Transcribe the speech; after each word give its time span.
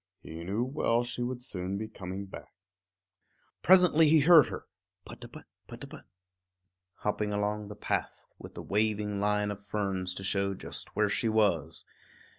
He 0.23 0.43
knew 0.43 0.63
well 0.63 1.03
she 1.03 1.21
would 1.21 1.43
soon 1.43 1.77
be 1.77 1.87
coming 1.87 2.25
back. 2.25 2.55
Presently 3.61 4.09
he 4.09 4.21
heard 4.21 4.47
her, 4.47 4.65
put 5.05 5.23
a 5.23 5.27
put, 5.27 5.45
put 5.67 5.83
a 5.83 5.87
put, 5.87 6.05
hopping 6.95 7.31
along 7.31 7.67
the 7.67 7.75
path, 7.75 8.25
with 8.39 8.57
a 8.57 8.63
waving 8.63 9.19
line 9.19 9.51
of 9.51 9.63
ferns 9.63 10.15
to 10.15 10.23
show 10.23 10.55
just 10.55 10.95
where 10.95 11.07
she 11.07 11.29
was. 11.29 11.85